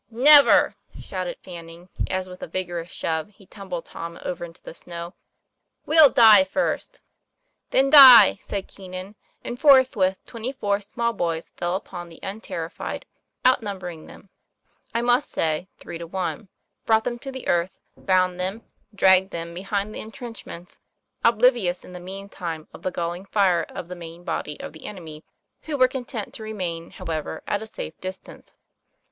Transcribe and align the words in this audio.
'Never!" 0.09 0.73
shouted 0.97 1.37
Fanning, 1.43 1.87
as 2.09 2.27
with 2.27 2.41
a 2.41 2.47
vigorous 2.47 2.91
shove 2.91 3.29
he 3.29 3.45
tumbled 3.45 3.85
Tom 3.85 4.17
over 4.25 4.43
into 4.43 4.63
the 4.63 4.73
snow. 4.73 5.13
"We'll 5.85 6.09
die 6.09 6.43
first." 6.43 7.01
'Then 7.69 7.91
die!" 7.91 8.39
said 8.41 8.67
Keenan; 8.67 9.15
and 9.43 9.59
forthwith 9.59 10.25
twenty 10.25 10.51
four 10.51 10.81
small 10.81 11.13
boys 11.13 11.51
fell 11.51 11.75
upon 11.75 12.09
the 12.09 12.19
unterrified 12.23 13.05
outnum 13.45 13.77
bering 13.77 14.07
them, 14.07 14.29
I 14.91 15.03
must 15.03 15.31
say, 15.31 15.67
three 15.77 15.99
to 15.99 16.07
one, 16.07 16.49
brought 16.87 17.03
them 17.03 17.19
to 17.19 17.31
the 17.31 17.47
earth, 17.47 17.77
bound 17.95 18.39
them, 18.39 18.63
dragged 18.95 19.29
them 19.29 19.53
behind 19.53 19.93
the 19.93 19.99
intrenchments, 20.01 20.79
oblivious 21.23 21.85
in 21.85 21.91
the 21.91 21.99
mean 21.99 22.27
time 22.27 22.67
of 22.73 22.81
the 22.81 22.89
galling 22.89 23.25
fire 23.25 23.67
of 23.69 23.87
the 23.87 23.95
main 23.95 24.23
body 24.23 24.59
of 24.59 24.73
the 24.73 24.85
enemy, 24.87 25.23
who 25.61 25.77
were 25.77 25.87
content 25.87 26.33
to 26.33 26.41
remain, 26.41 26.89
however, 26.89 27.43
at 27.45 27.61
a 27.61 27.67
safe 27.67 28.01
distance. 28.01 28.55